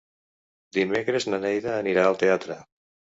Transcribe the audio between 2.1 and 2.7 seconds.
al teatre.